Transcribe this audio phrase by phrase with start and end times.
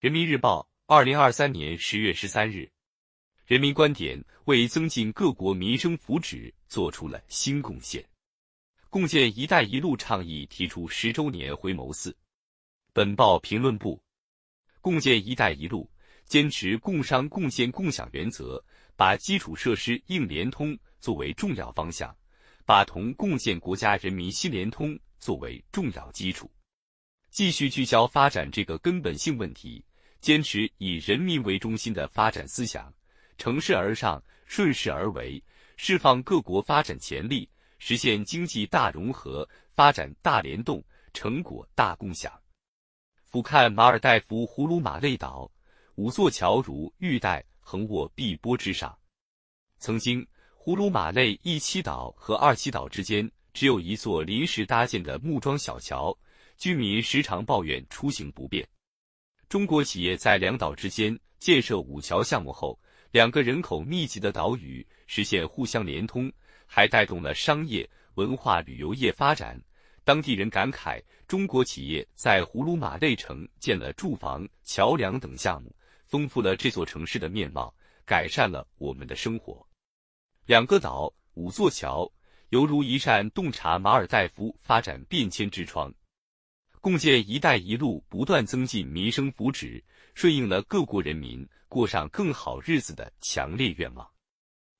[0.00, 2.66] 人民日报，二零二三年十月十三日，
[3.44, 8.02] 人民观点为增进各国民生福祉做出了新贡献。
[8.88, 12.16] 共建“一带一路”倡议提出十周年回眸四。
[12.94, 14.02] 本报评论部，
[14.80, 15.86] 共建“一带一路”
[16.24, 18.64] 坚持共商共建共享原则，
[18.96, 22.16] 把基础设施硬联通作为重要方向，
[22.64, 26.50] 把同共建国家人民心联通作为重要基础，
[27.30, 29.84] 继续聚焦发展这个根本性问题。
[30.20, 32.92] 坚持以人民为中心的发展思想，
[33.38, 35.42] 乘势而上，顺势而为，
[35.76, 42.30] 释放各国发展潜力，实现经济大融合、发展大联动、成果大共享。
[43.24, 45.50] 俯瞰马尔代夫葫芦马类岛，
[45.94, 48.96] 五座桥如玉带横卧碧波之上。
[49.78, 50.26] 曾经，
[50.58, 56.14] 葫芦马类一七岛和二七岛之间只有一座临时搭建的木桩小桥，
[56.58, 58.68] 居民时常抱怨出行不便。
[59.50, 62.78] 中国企业在两岛之间建设五桥项目后，
[63.10, 66.32] 两个人口密集的岛屿实现互相连通，
[66.66, 69.60] 还带动了商业、文化旅游业发展。
[70.04, 75.74] 当地人感慨，中国企业在葫芦马内城建了住房、桥梁等项目，
[76.06, 77.74] 丰富了这座城市的面貌，
[78.04, 79.66] 改善了我们的生活。
[80.46, 82.08] 两个岛，五座桥，
[82.50, 85.92] 犹如一扇洞察马尔代夫发展变迁之窗。
[86.80, 89.82] 共建“一带一路”，不断增进民生福祉，
[90.14, 94.08] 顺应了各国人民过上更好日子的强烈愿望。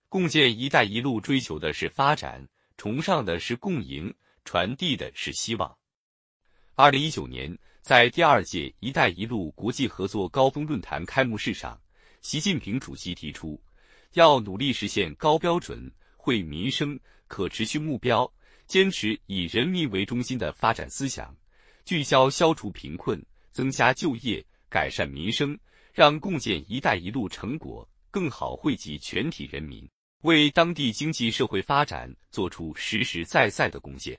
[0.08, 4.12] 共建“一带一路”追求的是发展，崇尚的是共赢，
[4.46, 5.76] 传递的是希望。
[6.74, 11.78] 二零一九年，在第二届“一带一路”国际合作高峰论坛开幕式上，
[12.22, 13.62] 习近平主席提出，
[14.14, 18.32] 要努力实现高标准、惠民生、可持续目标，
[18.66, 21.36] 坚持以人民为中心的发展思想。
[21.84, 25.58] 聚焦消除贫困、增加就业、改善民生，
[25.92, 29.88] 让共建“一带一路”成果更好惠及全体人民，
[30.22, 34.18] 为当地经济社会发展做出实实在在的贡献。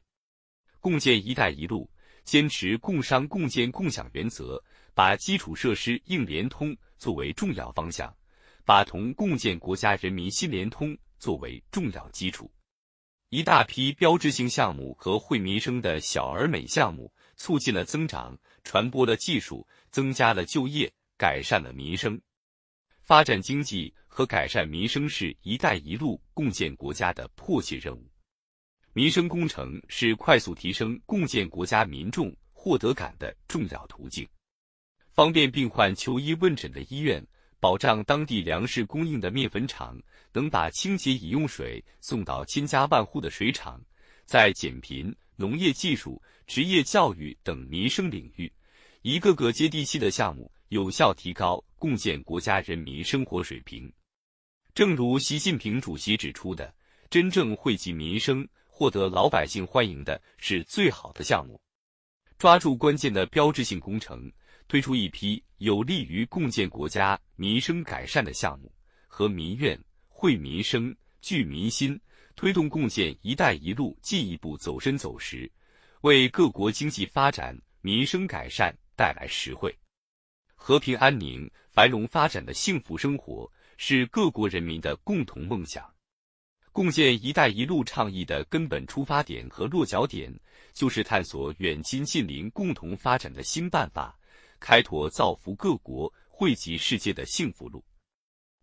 [0.80, 1.90] 共建“一带一路”
[2.24, 4.62] 坚持共商共建共享原则，
[4.94, 8.14] 把基础设施硬联通作为重要方向，
[8.66, 12.52] 把同共建国家人民心联通作为重要基础。
[13.32, 17.12] 一大批标志性项目和惠民生的小而美项目。
[17.38, 22.22] 促进了增长，传播了技术，增加了就业，改善了民生。
[23.02, 28.08] 发展经济和改善民生是一带一路共建国家的迫切任务。
[28.94, 34.28] 民生工程是快速提升共建国家民众获得感的重要途径。
[35.10, 37.26] 方便病患求医问诊的医院，
[37.62, 39.98] 保障当地粮食供应的面粉厂，
[40.34, 43.80] 能把清洁饮用水送到千家万户的水厂，
[44.26, 45.16] 在减贫。
[45.38, 48.52] 农业技术、职业教育等民生领域，
[49.02, 53.92] 一个个接地气的项目，有效提高共建国家人民生活水平。
[54.76, 56.72] 正如习近平主席指出的，
[57.10, 61.60] 真正惠及民生、获得老百姓欢迎的是最好的项目。
[62.38, 64.32] 抓住关键的标志性工程，
[64.72, 68.72] 推出一批有利于共建国家民生改善的项目，
[69.06, 69.78] 和民愿、
[70.08, 72.00] 惠民生、聚民心。
[72.38, 75.52] 推动共建“一带一路”进一步走深走实，
[76.04, 79.78] 为各国经济发展、民生改善带来实惠。
[80.56, 85.86] 和平安宁、繁荣发展的幸福生活是各国人民的共同梦想。
[86.72, 90.34] 共建“一带一路”倡议的根本出发点和落脚点，
[90.72, 94.18] 就是探索远亲近邻共同发展的新办法，
[94.62, 97.84] 开拓造福各国、惠及世界的幸福路。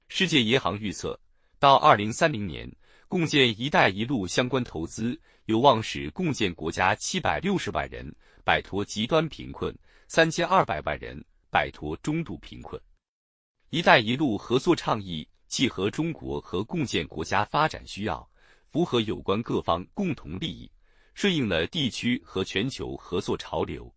[0.08, 1.20] 世界银行预测，
[1.58, 2.74] 到二零三零年。
[3.10, 8.14] 共建“一带一路”相关投资有望使共建国家七百六十万人
[8.44, 9.74] 摆脱极端贫困，
[10.08, 11.18] 三千二百万人
[11.50, 12.78] 摆脱中度贫困。
[13.72, 18.28] “一带一路”合作倡议契合中国和共建国家发展需要，
[18.68, 20.70] 符合有关各方共同利益，
[21.14, 23.90] 顺应了地区和全球合作潮流，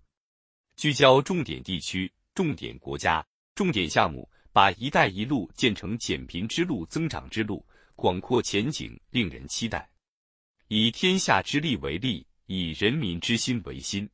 [0.76, 7.66] 聚焦重点地区、重点国家、重点项目，把“一带一路”建成减贫之路、增长之路。
[7.94, 9.88] 广阔前景令人期待，
[10.70, 14.10] 以天下之利为利，以人民之心为心。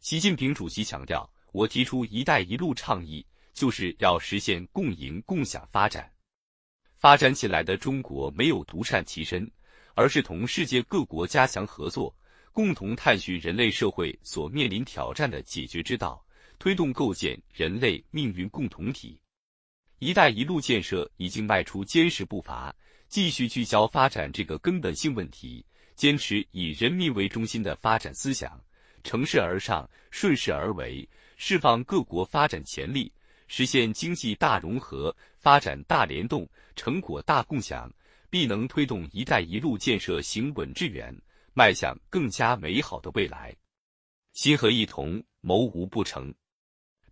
[0.00, 3.24] 习近平主席强调，我提出“一带一路”倡议，
[3.54, 6.12] 就是要实现共赢共享发展。
[6.98, 9.50] 发展起来的中国没有独善其身，
[9.94, 12.14] 而是同世界各国加强合作，
[12.56, 16.24] 共同探寻人类社会所面临挑战的解决之道，
[16.58, 19.20] 推动构建人类命运共同体。
[20.00, 22.74] “一带一路”建设已经迈出坚实步伐。
[23.08, 25.62] 继续聚焦发展这个根本性问题，
[25.96, 28.58] 坚持以人民为中心的发展思想，
[29.04, 31.06] 乘势而上，顺势而为，
[31.36, 33.12] 释放各国发展潜力，
[33.48, 37.92] 实现经济大融合、发展大联动、成果大共享，
[38.30, 41.14] 必能推动“一带一路”建设行稳致远，
[41.58, 43.56] 迈向更加美好的未来。
[44.34, 46.32] 心合一同，谋无不成。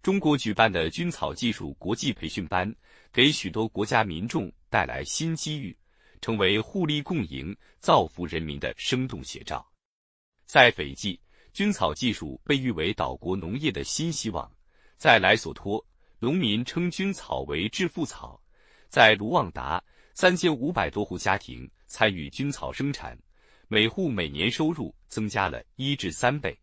[0.02, 2.70] 中国举办的军草技术国际培训班，
[3.10, 5.74] 给许多国家民众带来新机遇，
[6.20, 9.66] 成为互利共赢、造福人民的生动写照。
[10.44, 11.18] 在斐济，
[11.54, 14.46] 军草技术被誉为岛国农业的新希望；
[14.98, 15.82] 在莱索托，
[16.18, 18.38] 农民称军草为致富草；
[18.90, 19.82] 在卢旺达，
[20.12, 23.18] 三千五百多户家庭参与军草生产，
[23.68, 26.58] 每户每年收入增加了一至三倍。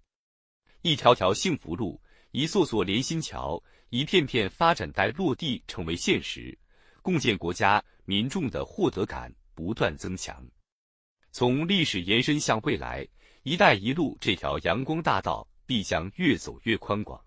[0.81, 2.01] 一条条幸福路。
[2.33, 6.57] 一座座连心桥，一片片发展带落地成为现实，
[7.01, 10.41] 共建国家民众的获得感不断增强。
[11.33, 13.05] 从历史延伸向未来
[13.43, 17.21] ，“一带一路”这条阳光大道必将越走越宽广。